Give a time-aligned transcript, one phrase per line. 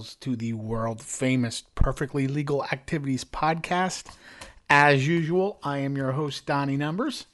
[0.00, 4.14] yourselves to the world famous Perfectly Legal Activities podcast.
[4.70, 7.26] As usual, I am your host, Donnie Numbers.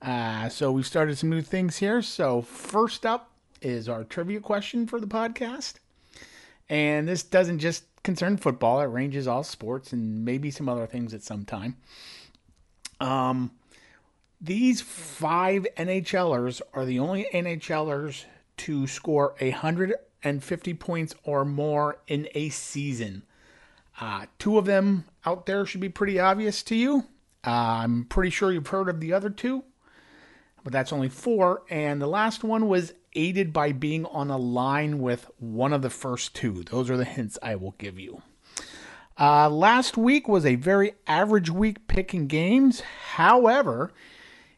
[0.00, 2.02] Uh, so we've started some new things here.
[2.02, 5.74] So, first up is our trivia question for the podcast.
[6.68, 11.12] And this doesn't just concern football, it ranges all sports and maybe some other things
[11.12, 11.76] at some time.
[13.00, 13.50] Um,
[14.40, 18.26] these five NHLers are the only NHLers
[18.58, 19.34] to score
[20.26, 23.22] 150 points or more in a season.
[24.00, 27.04] Uh, two of them out there should be pretty obvious to you.
[27.46, 27.50] Uh,
[27.84, 29.62] I'm pretty sure you've heard of the other two,
[30.64, 31.62] but that's only four.
[31.70, 35.90] And the last one was aided by being on a line with one of the
[35.90, 36.64] first two.
[36.64, 38.22] Those are the hints I will give you.
[39.18, 42.80] Uh, last week was a very average week picking games.
[43.14, 43.92] However,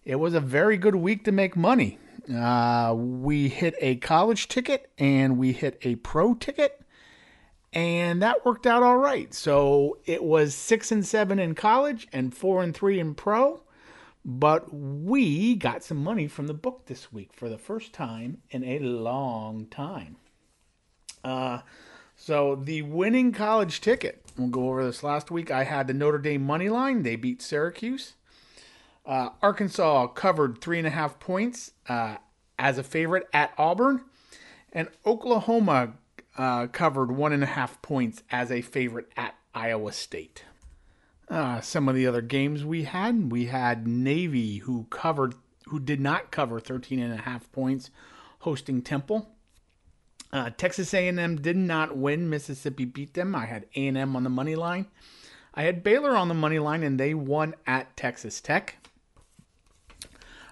[0.04, 1.98] it was a very good week to make money.
[2.32, 6.80] Uh, we hit a college ticket and we hit a pro ticket,
[7.72, 9.32] and that worked out all right.
[9.32, 13.62] So it was six and seven in college and four and three in pro.
[14.24, 18.62] But we got some money from the book this week for the first time in
[18.62, 20.16] a long time.
[21.24, 21.60] Uh,
[22.14, 25.50] so the winning college ticket, we'll go over this last week.
[25.50, 27.04] I had the Notre Dame money line.
[27.04, 28.14] They beat Syracuse.
[29.08, 32.16] Uh, Arkansas covered three and a half points uh,
[32.58, 34.02] as a favorite at Auburn,
[34.70, 35.94] and Oklahoma
[36.36, 40.44] uh, covered one and a half points as a favorite at Iowa State.
[41.26, 45.34] Uh, some of the other games we had, we had Navy who covered,
[45.68, 47.90] who did not cover 13 and a half points,
[48.40, 49.30] hosting Temple.
[50.30, 52.28] Uh, Texas A&M did not win.
[52.28, 53.34] Mississippi beat them.
[53.34, 54.86] I had A&M on the money line.
[55.54, 58.76] I had Baylor on the money line, and they won at Texas Tech.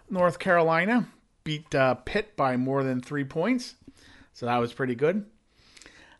[0.09, 1.09] North Carolina
[1.45, 3.75] beat uh, Pitt by more than three points,
[4.33, 5.27] so that was pretty good.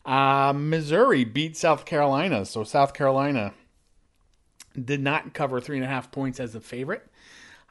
[0.05, 3.53] Uh, Missouri beat South Carolina, so South Carolina
[4.83, 7.11] did not cover three and a half points as a favorite.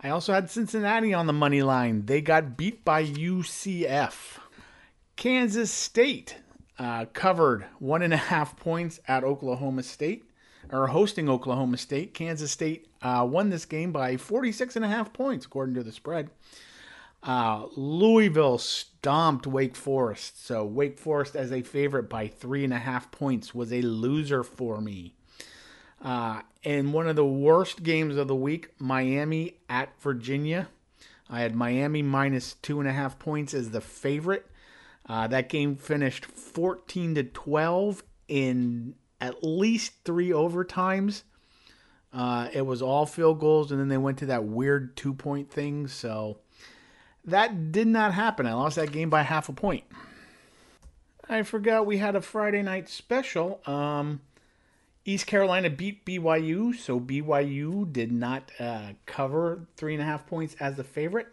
[0.01, 2.05] I also had Cincinnati on the money line.
[2.05, 4.39] They got beat by UCF.
[5.15, 6.37] Kansas State
[6.77, 10.29] uh, covered one and a half points at Oklahoma State,
[10.69, 12.13] or hosting Oklahoma State.
[12.13, 15.91] Kansas State uh, won this game by 46 and a half points, according to the
[15.91, 16.31] spread.
[17.21, 20.43] Uh, Louisville stomped Wake Forest.
[20.43, 24.43] So Wake Forest as a favorite by three and a half points was a loser
[24.43, 25.13] for me.
[26.01, 30.69] Uh, and one of the worst games of the week, Miami at Virginia.
[31.29, 34.47] I had Miami minus two and a half points as the favorite.
[35.07, 41.21] Uh, that game finished 14 to 12 in at least three overtimes.
[42.15, 45.51] Uh, it was all field goals, and then they went to that weird two point
[45.51, 45.85] thing.
[45.87, 46.37] So
[47.25, 48.47] that did not happen.
[48.47, 49.83] I lost that game by half a point.
[51.27, 53.61] I forgot we had a Friday night special.
[53.65, 54.21] Um,
[55.03, 60.55] East Carolina beat BYU, so BYU did not uh, cover three and a half points
[60.59, 61.27] as the favorite.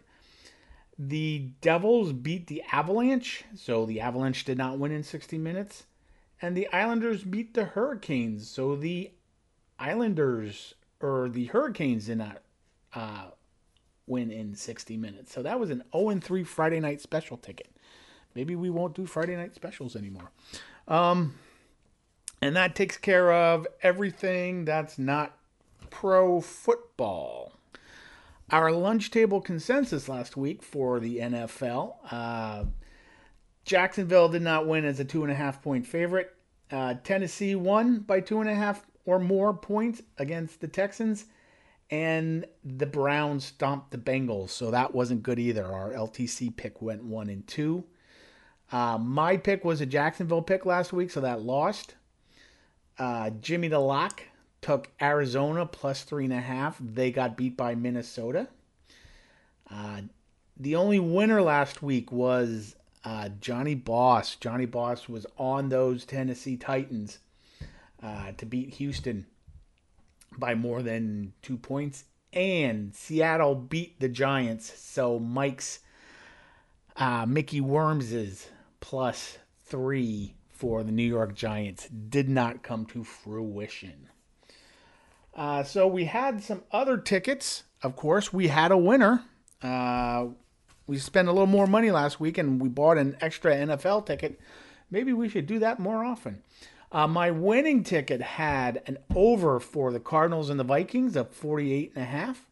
[0.99, 5.85] The Devils beat the Avalanche, so the Avalanche did not win in 60 minutes.
[6.41, 9.11] And the Islanders beat the Hurricanes, so the
[9.79, 12.41] Islanders or the Hurricanes did not
[12.93, 13.25] uh,
[14.07, 15.33] win in 60 minutes.
[15.33, 17.69] So that was an 0 3 Friday night special ticket.
[18.35, 20.31] Maybe we won't do Friday night specials anymore.
[20.87, 21.35] Um,
[22.41, 25.37] and that takes care of everything that's not
[25.89, 27.53] pro football.
[28.49, 32.65] Our lunch table consensus last week for the NFL uh,
[33.65, 36.35] Jacksonville did not win as a two and a half point favorite.
[36.71, 41.25] Uh, Tennessee won by two and a half or more points against the Texans,
[41.89, 45.65] and the Browns stomped the Bengals, so that wasn't good either.
[45.65, 47.83] Our LTC pick went one and two.
[48.71, 51.95] Uh, my pick was a Jacksonville pick last week, so that lost.
[52.97, 54.23] Uh, Jimmy the Lock
[54.61, 56.77] took Arizona plus three and a half.
[56.79, 58.47] They got beat by Minnesota.
[59.69, 60.01] Uh,
[60.57, 64.35] the only winner last week was uh, Johnny Boss.
[64.35, 67.19] Johnny Boss was on those Tennessee Titans
[68.03, 69.25] uh, to beat Houston
[70.37, 72.05] by more than two points.
[72.31, 74.73] And Seattle beat the Giants.
[74.79, 75.79] So Mike's
[76.95, 84.09] uh, Mickey Worms's plus three for the New York Giants did not come to fruition.
[85.35, 87.63] Uh, so we had some other tickets.
[87.81, 89.23] Of course, we had a winner.
[89.61, 90.27] Uh,
[90.85, 94.39] we spent a little more money last week and we bought an extra NFL ticket.
[94.91, 96.43] Maybe we should do that more often.
[96.93, 101.91] Uh, my winning ticket had an over for the Cardinals and the Vikings of 48
[101.95, 102.45] and a half.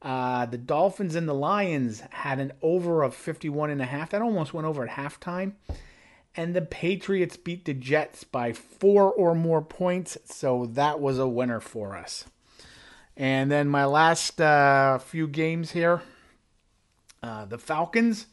[0.00, 4.10] Uh, the Dolphins and the Lions had an over of 51 and a half.
[4.10, 5.52] That almost went over at halftime.
[6.34, 11.28] And the Patriots beat the Jets by four or more points, so that was a
[11.28, 12.24] winner for us.
[13.16, 16.02] And then my last uh, few games here
[17.22, 18.26] uh, the Falcons.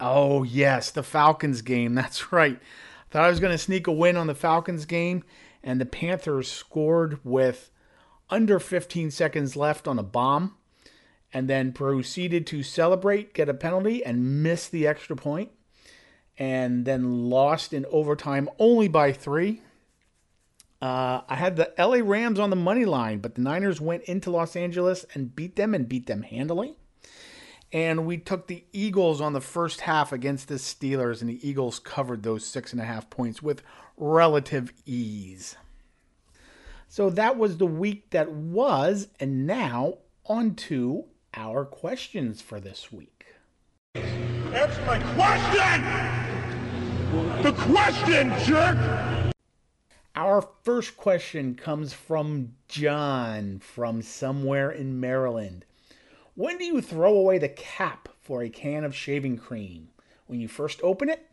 [0.00, 1.94] Oh, yes, the Falcons game.
[1.94, 2.58] That's right.
[3.14, 5.22] Thought I was going to sneak a win on the Falcons game,
[5.62, 7.70] and the Panthers scored with
[8.28, 10.56] under 15 seconds left on a bomb
[11.32, 15.52] and then proceeded to celebrate, get a penalty, and miss the extra point,
[16.38, 19.62] and then lost in overtime only by three.
[20.82, 24.32] Uh, I had the LA Rams on the money line, but the Niners went into
[24.32, 26.78] Los Angeles and beat them and beat them handily.
[27.74, 31.80] And we took the Eagles on the first half against the Steelers, and the Eagles
[31.80, 33.62] covered those six and a half points with
[33.96, 35.56] relative ease.
[36.86, 42.92] So that was the week that was, and now on to our questions for this
[42.92, 43.26] week.
[43.96, 45.82] Answer my question!
[47.42, 48.78] The question, jerk!
[50.14, 55.64] Our first question comes from John from somewhere in Maryland.
[56.34, 59.88] When do you throw away the cap for a can of shaving cream?
[60.26, 61.26] When you first open it?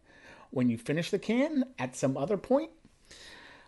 [0.51, 1.65] When you finish the can?
[1.79, 2.71] At some other point?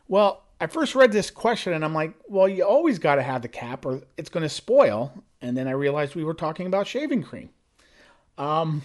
[0.07, 3.41] Well, I first read this question and I'm like, well, you always got to have
[3.41, 5.11] the cap or it's going to spoil.
[5.41, 7.49] And then I realized we were talking about shaving cream.
[8.37, 8.83] Um,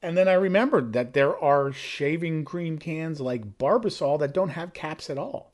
[0.00, 4.74] and then I remembered that there are shaving cream cans like Barbasol that don't have
[4.74, 5.52] caps at all.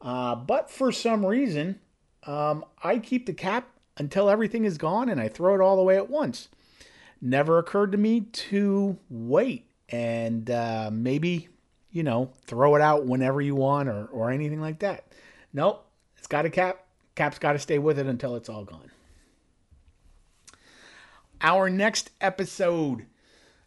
[0.00, 1.80] Uh, but for some reason,
[2.26, 5.96] um, I keep the cap until everything is gone and I throw it all away
[5.96, 6.48] at once.
[7.20, 11.48] Never occurred to me to wait and uh, maybe,
[11.90, 15.04] you know, throw it out whenever you want or, or anything like that.
[15.52, 15.86] Nope,
[16.16, 16.84] it's got a cap.
[17.14, 18.90] Cap's got to stay with it until it's all gone.
[21.42, 23.06] Our next episode,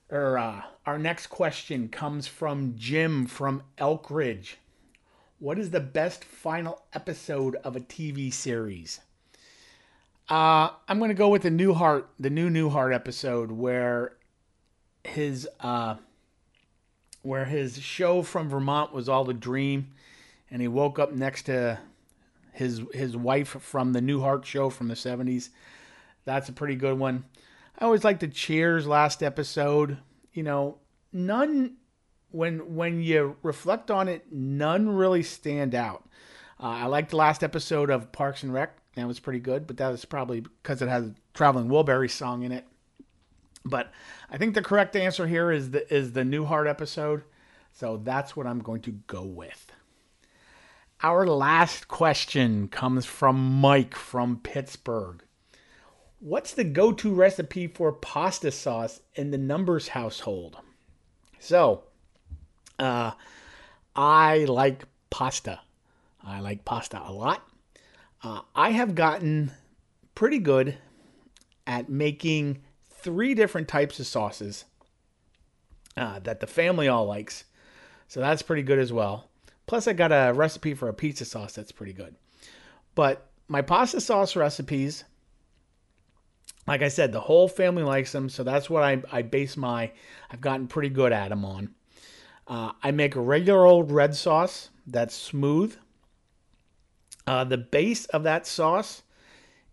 [0.10, 4.56] or uh, our next question comes from Jim from Elkridge.
[5.40, 9.02] What is the best final episode of a TV series?
[10.30, 14.14] Uh, I'm going to go with the Newhart, the new Newhart episode where
[15.04, 15.96] his uh,
[17.22, 19.92] where his show from Vermont was all a dream,
[20.50, 21.80] and he woke up next to
[22.54, 25.50] his his wife from the Newhart show from the 70s.
[26.24, 27.26] That's a pretty good one.
[27.78, 29.98] I always like the Cheers last episode.
[30.34, 30.80] You know,
[31.14, 31.76] none
[32.32, 36.08] when when you reflect on it, none really stand out.
[36.60, 38.78] Uh, I like the last episode of Parks and Rec.
[38.96, 42.44] That was pretty good, but that was probably because it has a Traveling Wilbury song
[42.44, 42.66] in it.
[43.66, 43.92] But
[44.30, 47.24] I think the correct answer here is the is the Newhart episode.
[47.74, 49.72] So that's what I'm going to go with.
[51.04, 55.24] Our last question comes from Mike from Pittsburgh.
[56.20, 60.58] What's the go to recipe for pasta sauce in the Numbers household?
[61.40, 61.84] So,
[62.80, 63.12] uh,
[63.96, 65.60] I like pasta.
[66.24, 67.48] I like pasta a lot.
[68.26, 69.52] Uh, I have gotten
[70.16, 70.80] pretty good
[71.68, 74.66] at making three different types of sauces
[75.96, 77.44] uh, that the family all likes.
[78.08, 79.30] So that's pretty good as well.
[79.68, 82.16] Plus, I got a recipe for a pizza sauce that's pretty good.
[82.96, 85.04] But my pasta sauce recipes
[86.68, 89.92] like I said, the whole family likes them, so that's what I, I base my.
[90.32, 91.76] I've gotten pretty good at them on.
[92.48, 95.78] Uh, I make a regular old red sauce that's smooth.
[97.28, 99.02] Uh, the base of that sauce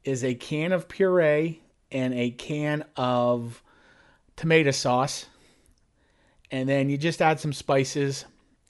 [0.04, 3.62] is a can of puree and a can of
[4.37, 5.26] tomato sauce,
[6.50, 8.25] and then you just add some spices.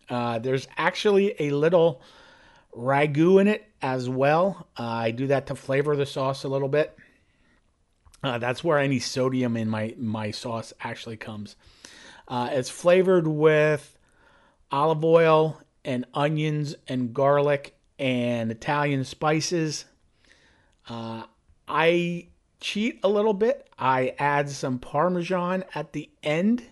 [0.09, 2.03] Uh, there's actually a little
[2.77, 4.67] ragu in it as well.
[4.79, 6.97] Uh, I do that to flavor the sauce a little bit.
[8.25, 11.57] Uh, that's where any sodium in my my sauce actually comes.
[12.29, 13.99] Uh, it's flavored with
[14.71, 19.85] olive oil and onions and garlic and Italian spices.
[20.89, 21.23] Uh,
[21.69, 22.27] I
[22.61, 23.69] cheat a little bit.
[23.79, 26.65] I add some Parmesan at the end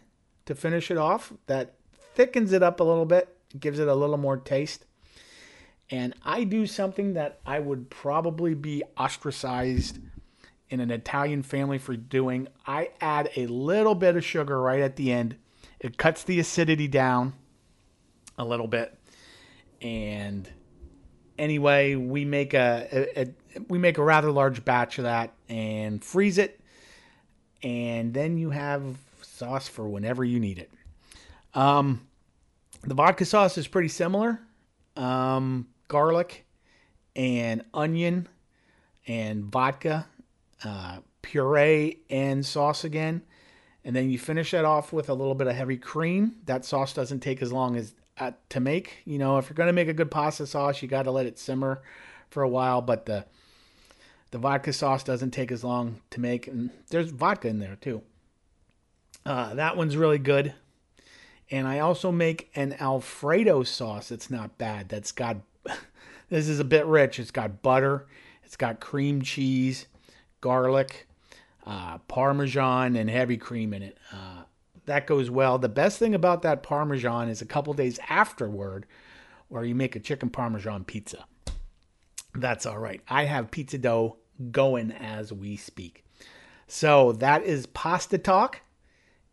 [0.46, 1.32] to finish it off.
[1.46, 1.76] That
[2.14, 3.28] thickens it up a little bit,
[3.60, 4.86] gives it a little more taste.
[5.88, 10.00] And I do something that I would probably be ostracized
[10.68, 12.48] in an Italian family for doing.
[12.66, 15.36] I add a little bit of sugar right at the end.
[15.78, 17.34] It cuts the acidity down
[18.36, 18.98] a little bit.
[19.80, 20.50] And
[21.40, 23.26] anyway, we make a, a, a
[23.68, 26.60] we make a rather large batch of that and freeze it.
[27.62, 30.70] And then you have sauce for whenever you need it.
[31.54, 32.06] Um,
[32.82, 34.40] the vodka sauce is pretty similar.
[34.96, 36.46] Um, garlic
[37.16, 38.28] and onion
[39.06, 40.06] and vodka
[40.64, 43.22] uh, puree and sauce again,
[43.84, 46.36] and then you finish that off with a little bit of heavy cream.
[46.44, 48.98] That sauce doesn't take as long as uh, to make.
[49.04, 51.26] You know, if you're going to make a good pasta sauce, you got to let
[51.26, 51.82] it simmer
[52.28, 52.82] for a while.
[52.82, 53.24] But the
[54.30, 58.02] the vodka sauce doesn't take as long to make, and there's vodka in there too.
[59.26, 60.54] Uh, that one's really good.
[61.50, 64.12] And I also make an Alfredo sauce.
[64.12, 64.88] It's not bad.
[64.88, 65.38] That's got
[66.28, 67.18] this is a bit rich.
[67.18, 68.06] It's got butter,
[68.44, 69.86] it's got cream cheese,
[70.40, 71.08] garlic,
[71.66, 73.98] uh, parmesan, and heavy cream in it.
[74.12, 74.42] Uh,
[74.86, 75.58] that goes well.
[75.58, 78.86] The best thing about that parmesan is a couple days afterward,
[79.48, 81.24] where you make a chicken parmesan pizza.
[82.34, 83.00] That's all right.
[83.08, 84.16] I have pizza dough
[84.50, 86.04] going as we speak.
[86.66, 88.60] So that is pasta talk.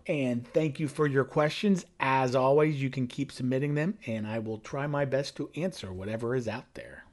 [0.08, 1.86] And thank you for your questions.
[2.00, 5.92] As always, you can keep submitting them, and I will try my best to answer
[5.92, 7.04] whatever is out there.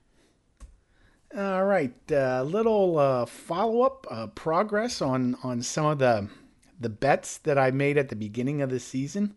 [1.36, 6.28] All right, a uh, little uh, follow up uh, progress on on some of the
[6.78, 9.34] the bets that I made at the beginning of the season.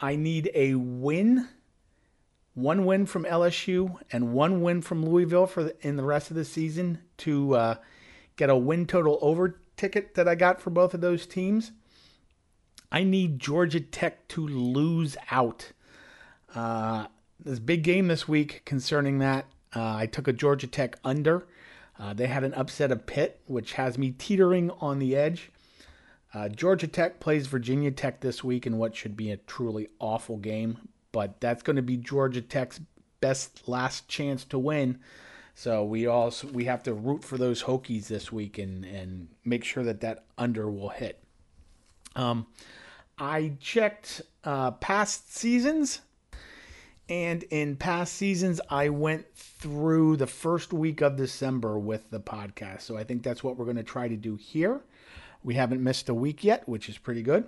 [0.00, 1.48] I need a win,
[2.54, 6.36] one win from LSU and one win from Louisville for the, in the rest of
[6.36, 7.74] the season to uh,
[8.36, 11.72] get a win total over ticket that I got for both of those teams.
[12.90, 15.72] I need Georgia Tech to lose out.
[16.54, 17.06] Uh,
[17.42, 19.46] this big game this week concerning that.
[19.74, 21.46] Uh, I took a Georgia Tech under.
[21.98, 25.50] Uh, they had an upset of Pitt, which has me teetering on the edge.
[26.34, 30.38] Uh, Georgia Tech plays Virginia Tech this week in what should be a truly awful
[30.38, 32.80] game, but that's going to be Georgia Tech's
[33.20, 34.98] best last chance to win.
[35.54, 39.64] So we also we have to root for those Hokies this week and and make
[39.64, 41.22] sure that that under will hit.
[42.16, 42.46] Um,
[43.18, 46.00] I checked uh, past seasons,
[47.08, 52.80] and in past seasons, I went through the first week of December with the podcast.
[52.82, 54.80] So I think that's what we're going to try to do here.
[55.44, 57.46] We haven't missed a week yet, which is pretty good.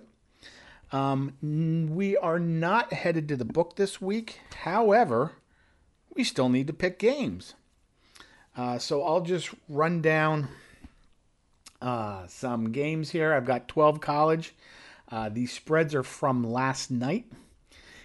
[0.92, 1.34] Um,
[1.94, 4.40] we are not headed to the book this week.
[4.62, 5.32] However,
[6.14, 7.54] we still need to pick games.
[8.56, 10.48] Uh, so I'll just run down
[11.82, 13.32] uh, some games here.
[13.32, 14.54] I've got 12 college.
[15.10, 17.26] Uh, these spreads are from last night.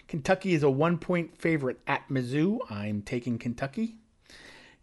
[0.07, 2.59] Kentucky is a one point favorite at Mizzou.
[2.69, 3.95] I'm taking Kentucky.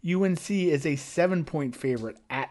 [0.09, 2.49] UNC is a seven point favorite at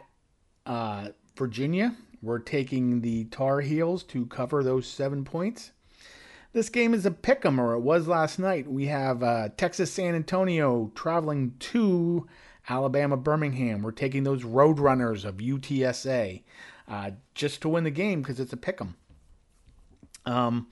[0.66, 1.96] uh, Virginia.
[2.22, 5.72] We're taking the Tar Heels to cover those seven points.
[6.52, 8.66] This game is a pick 'em, or it was last night.
[8.66, 12.26] We have uh, Texas San Antonio traveling to
[12.68, 13.82] Alabama Birmingham.
[13.82, 16.42] We're taking those Roadrunners of UTSA
[16.88, 18.96] uh, just to win the game because it's a pick 'em.
[20.24, 20.68] Um,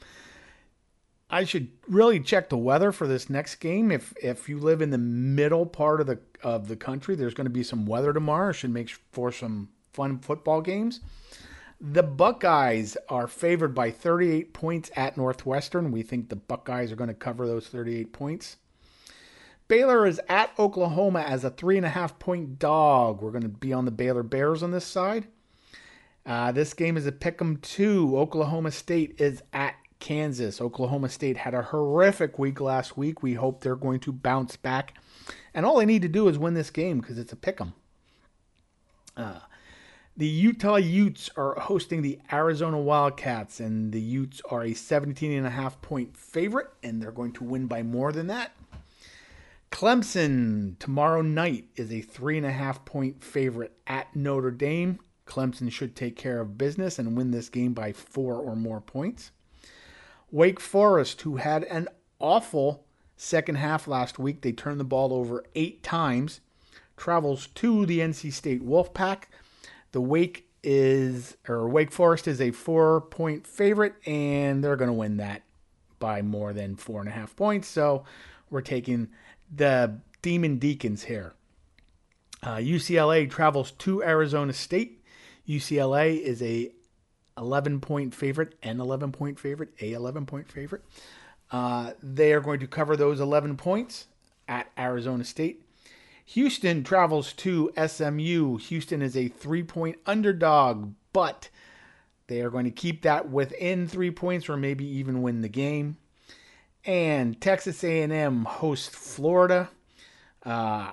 [1.30, 3.90] I should really check the weather for this next game.
[3.90, 7.46] If if you live in the middle part of the of the country, there's going
[7.46, 8.52] to be some weather tomorrow.
[8.52, 11.00] Should make for some fun football games.
[11.80, 15.92] The Buckeyes are favored by 38 points at Northwestern.
[15.92, 18.56] We think the Buckeyes are going to cover those 38 points.
[19.66, 23.22] Baylor is at Oklahoma as a three and a half point dog.
[23.22, 25.26] We're going to be on the Baylor Bears on this side.
[26.26, 28.16] Uh, this game is a pick 'em two.
[28.16, 30.60] Oklahoma State is at Kansas.
[30.60, 33.22] Oklahoma State had a horrific week last week.
[33.22, 34.94] We hope they're going to bounce back.
[35.54, 37.74] And all they need to do is win this game because it's a pick 'em.
[39.16, 39.40] Uh,
[40.16, 45.46] the Utah Utes are hosting the Arizona Wildcats, and the Utes are a 17 and
[45.46, 48.52] a half point favorite, and they're going to win by more than that.
[49.72, 55.00] Clemson tomorrow night is a three and a half point favorite at Notre Dame.
[55.26, 59.32] Clemson should take care of business and win this game by four or more points.
[60.30, 61.88] Wake Forest, who had an
[62.20, 62.84] awful
[63.16, 66.40] second half last week, they turned the ball over eight times,
[66.96, 69.24] travels to the NC State Wolfpack.
[69.94, 74.92] The Wake is, or Wake Forest is a four point favorite, and they're going to
[74.92, 75.42] win that
[76.00, 77.68] by more than four and a half points.
[77.68, 78.02] So
[78.50, 79.10] we're taking
[79.54, 81.34] the Demon Deacons here.
[82.42, 85.00] Uh, UCLA travels to Arizona State.
[85.48, 86.72] UCLA is a
[87.38, 90.82] 11 point favorite, an 11 point favorite, a 11 point favorite.
[91.52, 94.08] Uh, they are going to cover those 11 points
[94.48, 95.62] at Arizona State.
[96.26, 98.56] Houston travels to SMU.
[98.56, 101.50] Houston is a three point underdog, but
[102.26, 105.96] they are going to keep that within three points or maybe even win the game.
[106.84, 109.70] And Texas A&M hosts Florida.
[110.44, 110.92] Uh,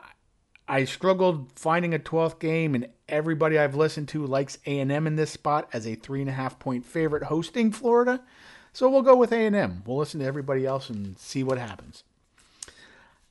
[0.67, 5.31] I struggled finding a 12th game, and everybody I've listened to likes A&M in this
[5.31, 8.21] spot as a three and a half point favorite hosting Florida.
[8.71, 9.83] So we'll go with A&M.
[9.85, 12.03] We'll listen to everybody else and see what happens.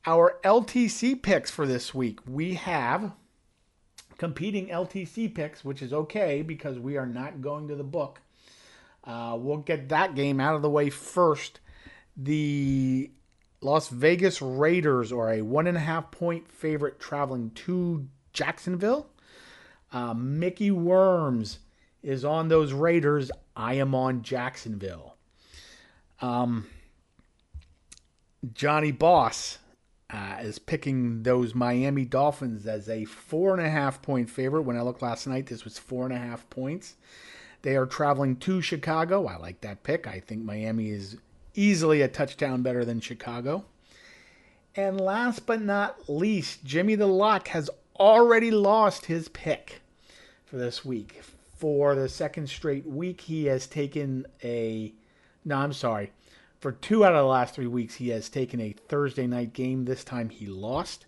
[0.07, 3.13] Our LTC picks for this week, we have
[4.17, 8.21] competing LTC picks, which is okay because we are not going to the book.
[9.05, 11.61] Uh, we'll get that game out of the way first.
[12.17, 13.11] The
[13.61, 19.07] Las Vegas Raiders are a one and a half point favorite traveling to Jacksonville.
[19.93, 21.59] Uh, Mickey Worms
[22.03, 23.31] is on those Raiders.
[23.55, 25.17] I am on Jacksonville.
[26.21, 26.67] Um,
[28.55, 29.59] Johnny Boss
[30.13, 34.63] uh, is picking those Miami Dolphins as a four and a half point favorite.
[34.63, 36.97] When I looked last night, this was four and a half points.
[37.63, 39.27] They are traveling to Chicago.
[39.27, 40.07] I like that pick.
[40.07, 41.17] I think Miami is
[41.55, 43.65] easily a touchdown better than Chicago.
[44.75, 49.83] And last but not least, Jimmy the Lock has already lost his pick
[50.47, 51.23] for this week.
[51.57, 54.95] For the second straight week, he has taken a.
[55.45, 56.13] No, I'm sorry.
[56.61, 59.87] For two out of the last three weeks, he has taken a Thursday night game.
[59.87, 61.07] This time he lost.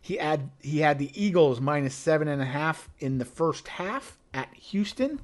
[0.00, 4.16] He had he had the Eagles minus seven and a half in the first half
[4.32, 5.20] at Houston.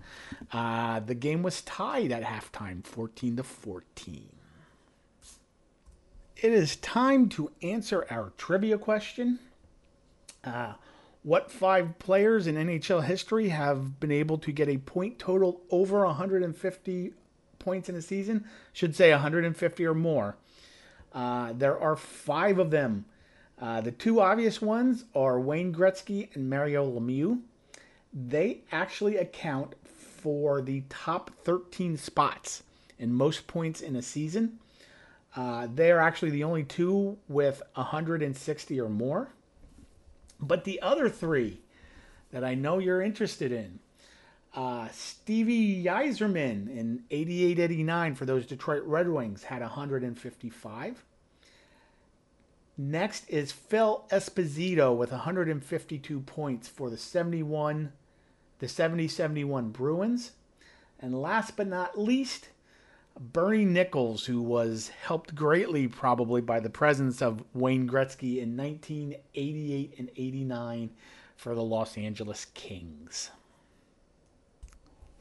[0.53, 4.29] Uh, the game was tied at halftime, 14 to 14.
[6.37, 9.39] It is time to answer our trivia question.
[10.43, 10.73] Uh,
[11.23, 16.05] what five players in NHL history have been able to get a point total over
[16.05, 17.13] 150
[17.63, 18.45] points in a season?
[18.73, 20.37] Should say 150 or more.
[21.15, 23.07] Uh, there are five of them.
[23.61, 27.41] Uh, the two obvious ones are Wayne Gretzky and Mario Lemieux.
[28.13, 32.63] They actually account for the top 13 spots
[32.99, 34.59] in most points in a season.
[35.35, 39.31] Uh, they're actually the only two with 160 or more.
[40.41, 41.61] But the other three
[42.33, 43.79] that I know you're interested in
[44.55, 51.05] uh, Stevie Yzerman in 88 89 for those Detroit Red Wings had 155.
[52.77, 57.93] Next is Phil Esposito with 152 points for the 71
[58.63, 60.33] the 70 71 Bruins.
[61.01, 62.49] And last but not least,
[63.19, 69.95] Bernie Nicholls, who was helped greatly probably by the presence of Wayne Gretzky in 1988
[69.99, 70.91] and 89
[71.37, 73.31] for the Los Angeles Kings.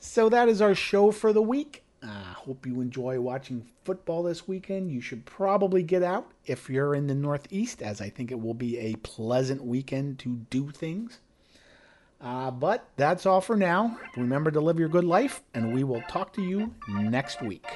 [0.04, 1.84] So that is our show for the week.
[2.02, 4.92] I uh, hope you enjoy watching football this weekend.
[4.92, 8.56] You should probably get out if you're in the Northeast, as I think it will
[8.56, 11.20] be a pleasant weekend to do things.
[12.20, 14.00] Uh, but that's all for now.
[14.18, 17.68] Remember to live your good life, and we will talk to you next week.